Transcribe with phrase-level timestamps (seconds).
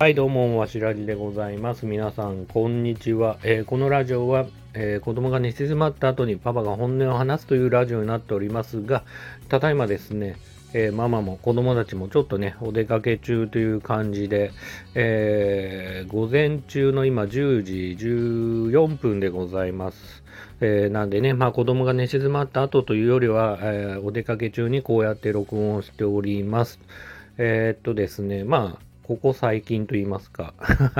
[0.00, 1.84] はい、どうも、わしらじでございます。
[1.84, 3.36] 皆さん、こんにちは。
[3.42, 9.02] えーこのラジオは、えー子供が寝静まった後にパパが本音を話すというラジオになっておりますが、
[9.48, 10.36] ただいまですね、
[10.72, 14.52] えーママも子供たちもちょっとね、お出かけ中という感じで、
[14.94, 20.22] えー午前中の今10時14分でございます。
[20.60, 26.78] えーなんでね、まあ子供が寝静まった後というよりは、えお出かけ中にこうやって録音をしております。
[27.36, 30.52] えっとですね、まあ、ここ最近と言いますか。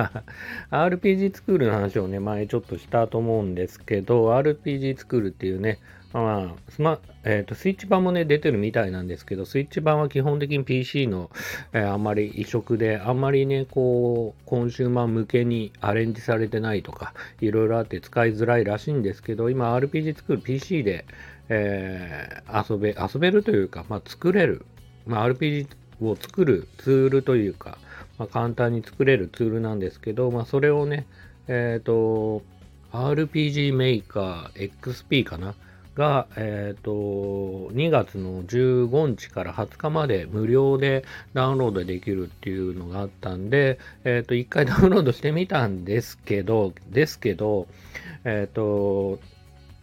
[0.73, 5.79] RPG スクールの話をね、前ちょっとしたと思うんですけど、RPG スクールっていうね、
[6.15, 11.30] まあ、スマ、えっ、と、スイッチ版もね、出てるみたいなんですけど、スイッチ版は基本的に PC の、
[11.75, 21.05] えーあんまり移植で、あんまりね、こう、コンシューマー向けにアレンジされてないとか、いろいろあって使いづらいらしいんですけど、今 RPG スクール PC で、
[21.51, 24.65] えー遊べ、遊べるというか、まあ、作れる、
[25.07, 25.66] まあ、RPG
[26.01, 27.77] を作るツールというか、
[28.19, 31.07] まあ、簡単に作れるツールなんですけど、まあ、それをね、
[31.47, 32.43] えっ、と、
[32.93, 35.55] RPG メーカー XP かな？
[35.99, 47.66] が、えっ、と、2月の15日から20日まで無料でダウンロードできるっていうのがあったんで、えっ、と、一回ダウンロードしてみたんですけど、ですけど、
[48.25, 49.19] えっ、と、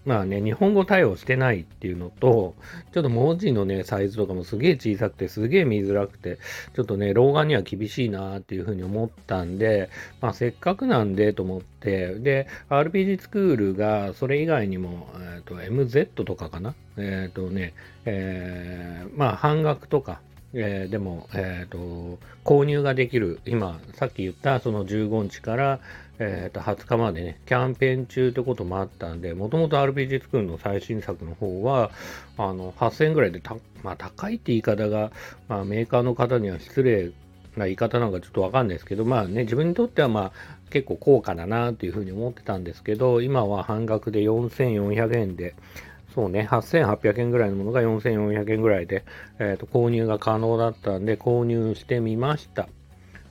[0.06, 2.56] まあね、日本語対応してないっていうのと、
[2.94, 6.38] ちょっと文字のね、サイズとかもすげえ小さくて、すげえ見づらくて、
[6.76, 9.90] ちょっとね、老眼には厳しいなっていうふうに思ったんで、
[10.22, 16.76] まあせっかくなんでと思って、で、RPG スクールがそれ以外にも、えっ、と、MZ とかかな？
[16.98, 17.74] えっ、とね、
[18.06, 20.22] えーまあ半額とか、
[20.54, 25.80] えーでも、えー、と購入ができる今さっき言ったその15日から、
[26.20, 31.92] えー、と20日までねキャンペーン中ってこともあったんでもともと RPG スクールの最新作の方は
[32.38, 35.12] あの8000円ぐらいでた、まあ、高いって言い方が、
[35.48, 37.12] まあ、メーカーの方には失礼
[37.58, 40.32] な言い方なんかちょっとわかんないですけどまあね自分にとってはまあ
[40.70, 45.56] 結構高価だなっていうふうに思ってたんですけど今は半額で4400円で
[46.16, 49.04] そうね、8800円ぐらいのものが4400円ぐらいで、
[49.38, 52.70] えーと購入が可能だったんで、購入してみました。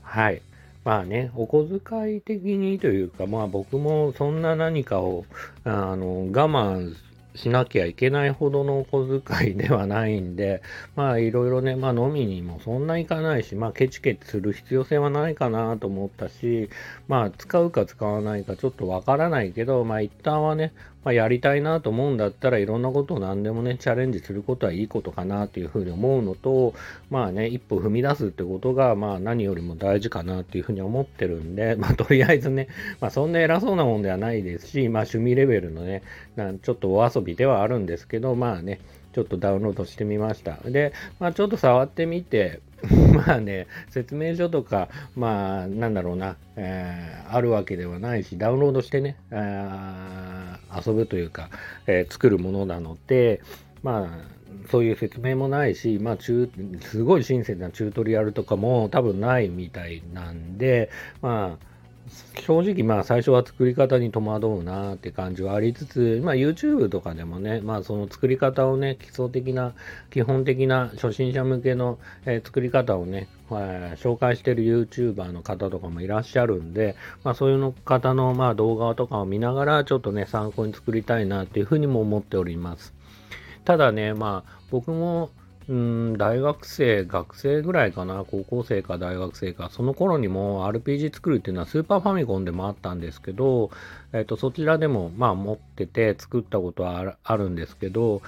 [0.02, 0.42] はい。
[0.84, 5.24] まあね、お小遣い的にというか、まあ僕もそんな何かを、
[5.64, 6.94] あの、我慢
[7.34, 10.62] しなきゃいけないほどのお小遣いではないんで、
[10.94, 16.68] まあいろいろね、まあ飲みにもそんな行かないし、まあケチケチする必要性はないかなと思ったし、
[17.08, 26.74] まあ使うか使わないかちょっとわからないけど、まあ一旦はね、まあ、やりたいなと思うんだったらいろんなことを何でもね、チャレンジすることはいいことかなというふうに思うのと、
[27.10, 32.68] まあね、一歩踏み出すってことが、まあ何よりも大事かなっていうふうに思ってるんで、まあとりあえずね、
[33.00, 36.02] まあそんな偉そうなもんではないですし、まあ趣味レベルのね、
[36.36, 38.80] なんちょっとお遊びではあるんですけど、まあね、
[39.12, 40.56] ちょっとダウンロードしてみました。
[40.64, 42.60] で、まあちょっと触ってみて、
[43.14, 50.43] まあね、説明書とか、まあ、なんだろうな、えーあるわけではないし、ダウンロードしてね、あー
[50.84, 51.50] 遊ぶというか、
[51.86, 53.40] えー作るものなので、
[53.82, 54.34] まあ、
[54.70, 60.90] そういう説明もないし、まあ、中、すごい親切なチュートリアルとかも多分ないみたいなんで、
[61.20, 61.73] まあ、
[62.46, 69.72] 正直まあ最初は作り方に戸惑うなって感じはありつつ、まあ YouTube とかでもね、まあその作り方をね、基礎的な、
[70.10, 82.92] 基本的な初心者向けの、えー作り方をね、えー紹介してる YouTuber の方とかもいらっしゃるんで、まあそういうの方のまあ動画とかを見ながらちょっとね、参考に作りたいなっていうふうにも思っております。
[83.64, 85.30] ただね、まあ僕も、
[85.66, 93.70] うん、大学生、学生ぐらいかな、高校生か大学生か、その頃にも RPG 作るっていうのはスーパーファミコンでもあったんですけど、
[94.12, 98.20] えっ、と、そちらでもまあ持ってて作ったことはあるんですけど、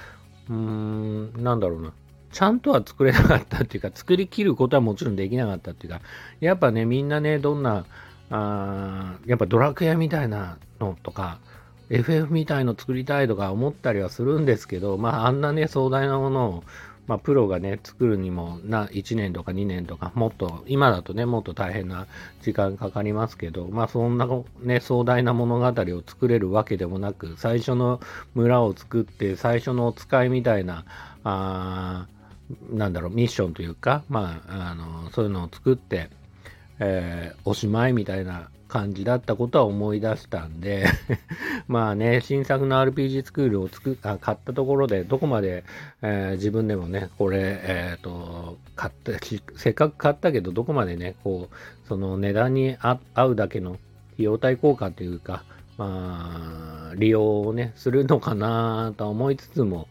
[0.49, 1.93] うーん、なんだろうな。
[2.31, 6.01] ちゃんとは作れなかったっていうか、作り切ることはもちろんできなかったっていうか、
[6.39, 7.85] やっぱね、みんなね、どんな、
[8.29, 11.39] あやっぱドラクエみたいなのとか、
[11.89, 16.63] FF みたいの作りたいとか思ったりはするんですけど、まああんなね、壮大なものを、
[17.07, 22.07] まあプロがね、作るにもな、1年とか2年とか、もっと、今だとね、もっと大変な
[22.41, 24.27] 時間かかりますけど、まあそんな
[24.61, 27.99] ね、壮大な物語を作れるわけでもなく、最初の
[28.35, 30.85] 村を作って、最初のお使いみたいな、
[31.23, 32.07] あ
[32.71, 36.09] なんだろう、ミッションというか、まあ、あの、そういうのを作って、
[36.79, 40.85] えーおしまいみたいな感じだったことは思い出したんで
[41.67, 45.63] まあね、新作の RPG スクールを作あ買ったところで、どこまで、
[46.01, 49.11] えー自分でもね、これ、えっ、と、買った、
[49.55, 53.71] せっかく買ったけど、どこまでね、こう、その値段に合うだけの
[54.13, 55.43] 費用対効果というか、
[55.77, 59.87] まあ、利用をね、するのかなと思いつつも、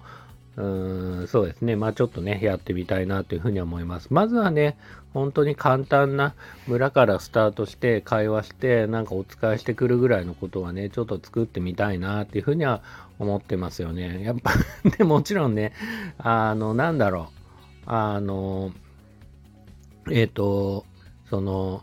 [0.57, 1.77] うーん、そうですね。
[1.77, 4.09] まあちょっとね、やってみたいなというふうに思います。
[4.11, 4.79] まずはね、
[5.13, 6.35] 本当に簡単な
[6.67, 12.83] 村からスタートして会話して、なんかお使いしてくるぐらいのことはね、ちょっと作ってみたいなっていうふうには
[13.19, 14.23] 思ってますよね。
[14.23, 14.53] やっぱ
[14.97, 15.73] で、もちろんね、
[16.19, 17.37] あの、なんだろう。
[17.87, 18.73] あの、
[20.11, 20.87] えっ、ー、と、
[21.29, 21.83] その、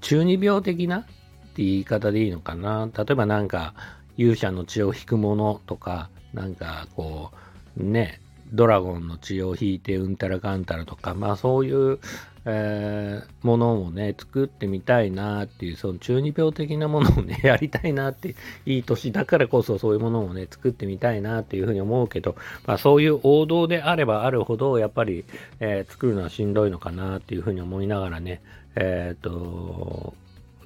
[0.00, 2.88] 中二病的なって言い方でいいのかな。
[2.96, 3.74] 例えばなんか、
[4.16, 7.32] 勇者の血を引くものとか、なんかこ
[7.76, 8.20] う、ね、
[8.52, 11.98] ドラゴンの血を引いてうんたらかんたらとか、まあそういう、
[12.44, 18.36] えー、ものをね、作ってみたいなっていう、その中二病的なものをね、 やりたいなって、
[18.66, 22.36] いい年だからこそそういうものをね、作ってみたいなっていうふうに思うけど、
[22.66, 25.24] まあそういう王道であればあるほど、やっぱり、
[25.58, 28.42] えー、作るのはしんどいのかなっていうふうに思いながらね、
[28.76, 30.14] えっ、ー、と、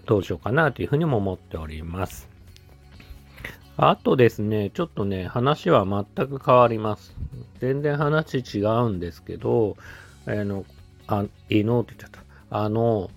[0.07, 2.30] どうしようかなというふうにも思っております。
[3.77, 7.15] あとですね、ちょっとね、話は全く変わります。
[7.61, 9.77] 全然話違うんですけど、
[10.27, 10.65] あの、
[11.07, 12.21] あ、のって言っちゃった。
[12.51, 13.11] あの、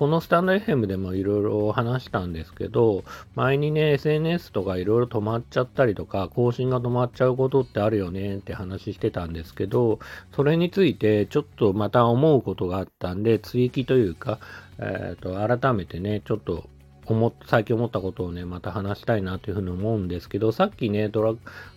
[0.00, 3.04] このスタンド FM でもいろいろ話したんですけど、
[3.34, 9.98] 前にね、SNS とかいろいろ止まっちゃったりとか、更新が止まっちゃうことってあるよねって話してたんですけど、
[10.34, 14.38] それについてちょっとまた思うことがあったんで、追記というか、
[14.78, 16.64] えっ、ー、と、改めてね、ちょっと
[17.12, 21.34] 思最近思ったことをね、また話したいなというふうに思うんですけど、さっきね、ドラ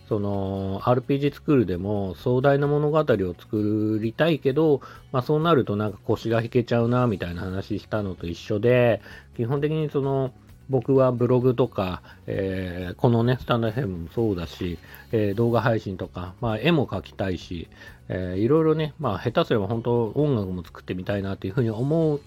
[0.07, 4.81] その RPG スクールでも壮大な物語を作りたいけど、
[5.11, 9.01] まあそうなるとなんか腰が引けちゃうなみたいな話したのと一緒で、
[9.35, 10.31] 基本的にその
[10.69, 14.79] 僕はブログとか、えー、このね、スタンド FM もそうだし、
[15.11, 17.67] えー、動画配信とか、まあ絵も描きたいし、
[18.07, 22.19] えー、いろいろね、まあ下手すれば本当音楽も作ってみたいなというふうに思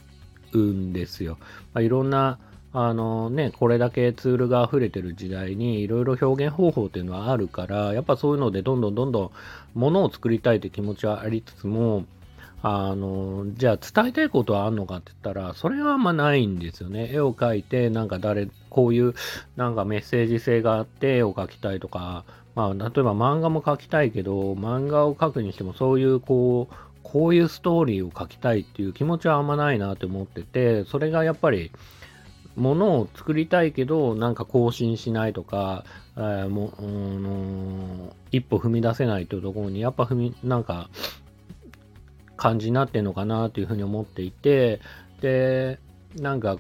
[0.53, 1.39] うんですよ。
[1.73, 2.39] まあ、いろんな
[2.73, 9.33] あのね、これだけツールが溢れてる時代にいろいろ表現方法っていうのはあるから、やっぱそういうのでどんどんどんど
[9.75, 12.05] んものを作りたいって気持ちはありつつも、
[12.63, 17.11] あの、じゃあ伝えたいことはあんのかって言ったら、それはあんまないんですよね。
[17.13, 19.15] 絵を描いて、なんか誰、こういう
[19.57, 22.25] なんかメッセージ性があって絵を描きたいとか、
[22.55, 31.71] まあ、例えば漫画も描きたいけど、漫画を描くにしてもそういうこう、こういうストーリーを描きたいっていう気持ちはあんまないなって思ってて、それがやっぱり、
[32.57, 35.85] ものを作りたいけど、なんか更新しないとか、
[36.17, 40.89] えー、もう、うん、一歩踏み出せないというところに、やっぱ踏み、なんか、
[42.37, 44.81] 感じになってんのかなというふうに思っていて、
[45.21, 45.79] で、
[46.17, 46.57] なんか、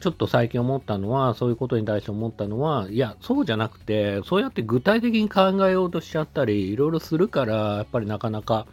[0.00, 8.66] ちょっと最近思ったのは、そういうことに対して思ったのは、いや、そうじゃなくて、そうやって具体的に考えようとしちゃったり、いろいろするから、やっぱりなかなか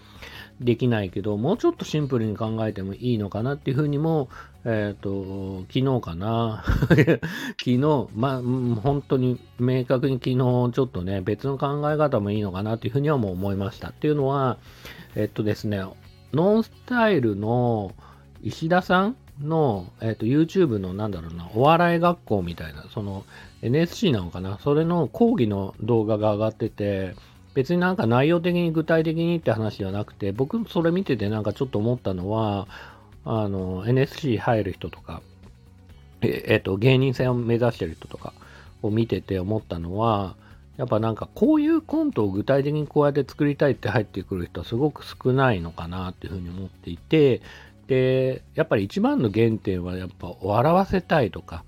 [0.61, 4.29] できないけど、もうちょっとシンプルに考えてもいいのかなっていうふうにも、
[4.63, 6.63] えっ、ー、と、昨日かな。
[7.59, 8.41] 昨日、まあ、
[8.81, 13.89] 本当に明確に昨日ちょっとね、別の考え方もいいのかなっていうふうにはもう思いました。
[13.89, 14.57] っていうのは、
[15.15, 15.83] えっとですね、
[16.33, 17.93] ノンスタイルの
[18.41, 23.25] 石田さんの、えっと、YouTube のなんだろうな、お笑い学校みたいな、その
[23.61, 27.15] NSC なのかな、それの講義の動画が上がってて、
[27.55, 32.67] 別になんか内容的に具体的にって話ではなくて、僕それ見ててなんかちょっと思ったのは、
[33.23, 35.21] あの、NSC 入る人とか、
[36.21, 38.33] ええっと、芸人さんを目指してる人とか
[38.83, 40.35] を見てて思ったのは、
[40.75, 47.41] やっぱなんかこういうコントを具体的にこうやって作りたいって入ってくる人はすごく少ないのかなっていうふうに思っていて、
[47.87, 51.63] で、やっぱり一番の原点はやっぱ笑わせたいとか、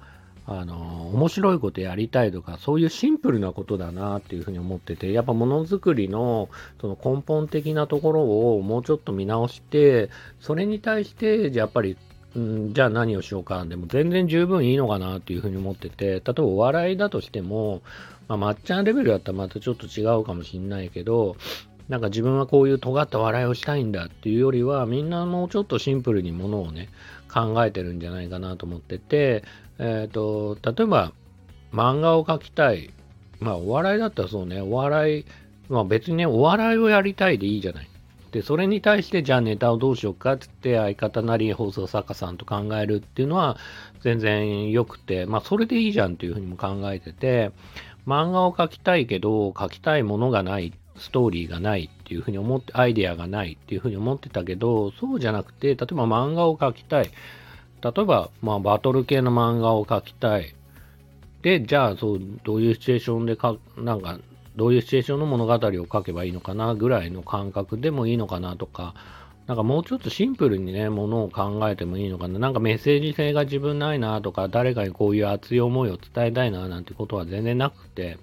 [0.50, 6.48] あの、面白いことやりたいとか、そういうシンプルなことだなっていうふうに思ってて、やっぱものづくりの
[6.80, 11.98] その根本的なところをもうちょっと見直して、それに対して、やっぱり、
[12.40, 17.82] ん、じゃあ何をしようか、でも全然十分いいのかなっていうふうに思ってて、例えばお笑いだとしても、
[18.30, 21.36] まあ、まっちゃんレベルだったらまたちょっと違うかもしんないけど、
[21.90, 26.90] なんか自分はこういう尖った笑いをしたいんだっていうよりは、みんなもうちょっとシンプルにものをね、
[27.34, 29.44] 考えてるんじゃないかなと思ってて、
[29.80, 31.14] えっ、ー、と、例えば
[31.72, 32.92] 漫画を描きたい。
[33.40, 35.26] まあお笑いだったらそうね、お笑い、
[35.70, 37.88] まあ別にね、お笑いをやりたいでいいじゃない。
[38.32, 43.58] で、それに対してじゃあネタをどうしようかってって相方なり放送作家さんと考えるっていうのは
[44.02, 47.52] 全然良くて、まあそれでいいじゃんっていうふうにも考えてて、
[48.06, 57.12] 漫画を描きたいけど、描きたいものがない、ストーリーがないっていうふうに思って、アイデアがないっていうふうに思ってたけど、そうじゃなくて、例えば漫画を描きたい。
[57.82, 60.54] 例えば、まあ、バトル系の漫画を描きたい。
[61.42, 64.20] で、じゃあ、そう、どういうシチュエーションでか、なんか、
[64.56, 68.96] どういうシチュエーションの物語を書けばいいのかなぐらいの感覚でもいいのかなとか、
[69.46, 72.38] なんかもうちょっとシンプルにね、ものを考えてもいいのかな。
[72.38, 78.18] なんかメッセージ性が自分ないなとか、誰かにこういう熱い思いを伝えたいななんてことは全然なくて、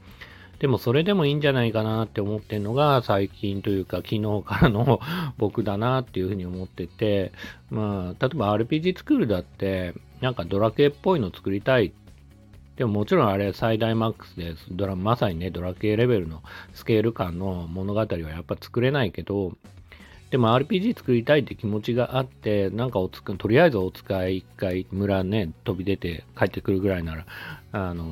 [0.59, 5.01] でもそれでもいいんじゃないかなって思ってるのが最近というか昨日からの
[5.39, 7.33] 僕だなっていうふうに思ってて、
[7.71, 11.93] まあ、例えば RPG 作るだってなんかドラクエっぽいの作りたい
[12.77, 16.43] でももちろんあれ最大マックスでドラまさにねドラクエレベルの
[16.73, 19.53] スケール感の物語はやっぱ作れないけど
[20.35, 27.25] でも RPG 作りたいって気持ちがあって、なんかおつく、とりあえずお使い一回村ね、飛び出て帰ってくるぐらいなら、
[27.71, 28.09] あの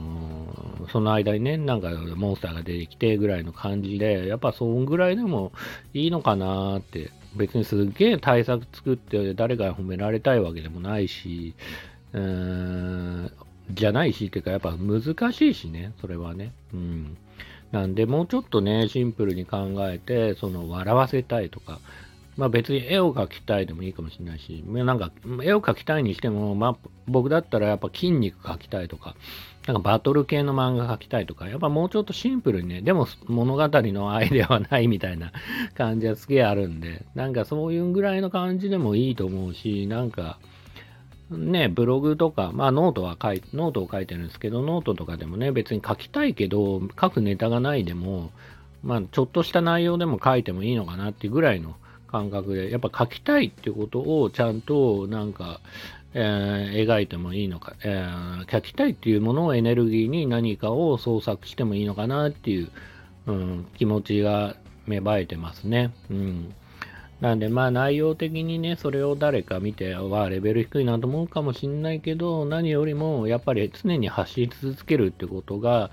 [0.83, 5.50] ー、その間にね、なんかモンスターが出てきてぐらいの感じで、やっぱそんぐらいでも
[5.95, 11.57] いいのかなって、別にすっげえ対策作って誰かに褒められたいわけでもないし、
[12.12, 13.33] うーん、
[13.73, 16.52] じゃないし、っていうかやっぱ難しいしね、それはね。
[16.73, 17.17] うん。
[17.73, 21.81] なんで、もうちょっとね、シンプルに考えて、その笑わせたいとか、
[22.37, 25.12] まあ別に絵を描きたいでもいいかもしれないし、なんか
[25.43, 29.15] 絵を描きたいにしても、まあ僕だったらやっぱ筋肉描きたいとか、
[29.67, 35.33] なんかバトル系の漫画描きたいとか、やっぱもうちょっとシンプルにね、でも物語のアイデアはないみたいな
[35.77, 40.39] 感じはすげえあるんで、なんかそういうぐらいの感じでもいいと思うし、なんか、
[41.31, 48.31] ね、ブログとか、まあノートは書い、ノートを書いてるんですけど、ノートとかでもね、別に書きたいけど、書くネタがないでも、
[48.83, 51.77] まあちょっとした内容でも書いてもいいのかなっていうぐらいの
[52.12, 55.61] 感覚で、やっぱ書きたいってことをちゃんとなんか、
[56.14, 62.69] えー、描いてもいいのか、えー、書きたいっていうものをエネルギーに何かを創作してもいいのかなっていう、
[63.26, 65.92] うん、気持ちが芽生えてますね。
[66.11, 66.54] うん。
[67.23, 75.90] なんでまあ内容的にね、それを誰か見て、わあ、レベル低いなと思うかもしんないけど、何よりもやっぱり常に発し続けるってことが、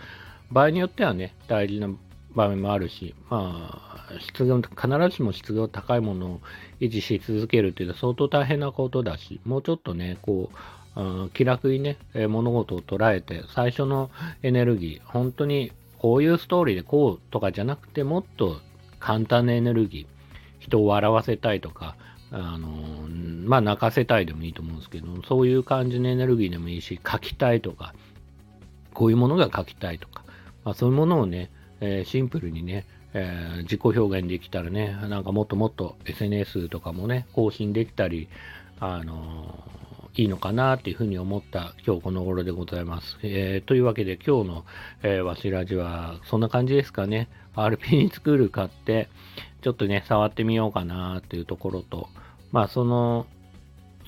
[0.51, 1.87] 場合によってはね、大事な
[2.35, 6.41] 場面もあるし、まあ、質が、必ずしも質が高いものを
[6.79, 10.49] 維持し続けるっていうのは相当大変なことだし、もうちょっとね、こ
[10.95, 14.09] う、気楽にね、物事を捉えて、最初の
[14.43, 18.59] エネルギー、本当にこういうストーリーでこうとかじゃなくて、もっと
[18.99, 20.05] 簡単なエネルギー、
[20.59, 21.95] 人を笑わせたいとか、
[22.31, 22.67] あの、
[23.45, 27.93] まあ、泣かせたいでもいいと思うんですけど、そういう感じのエネルギーでもいいし、書きたいとか、
[28.93, 30.23] こういうものが書きたいとか、
[30.63, 31.49] まあ、そういうものをね、
[31.81, 38.27] えー、シンプルにね、えー、自己表現できたらね、なんかもっともっと SNS とかもね、更新できたり、
[38.79, 43.17] あのー、いいのかなっていうふうに思った今日この頃でございます。
[43.23, 44.65] えー、というわけで今日の、
[45.03, 47.29] えー、わしらじはそんな感じですかね。
[47.55, 49.09] RP スクール買って、
[49.61, 52.09] ちょっとね、触ってみようかなっていうところと、
[52.51, 53.27] まあその、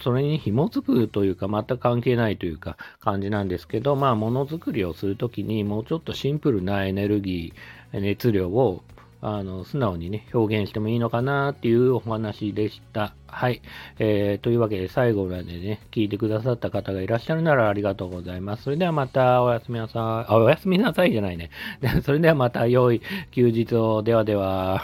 [0.02, 8.84] それに紐づくというか、全く関係ないというか、感じなんですけど、まあ、ものづくりをするときに、もうちょっとシンプルなエネルギー、熱量を、
[9.24, 13.14] あの、素直にね、表現してもいいのかなっていうお話でした。
[13.28, 13.62] はい。
[14.00, 18.64] えー、というわけで、最後までね、聞いてくださった方がいらっしゃるならありがとうございます。
[18.64, 20.32] それではまたおやすみなさい。
[20.34, 21.52] あ、おやすみなさいじゃないね。
[22.04, 24.02] それではまた良い休日を。
[24.02, 24.82] ではでは。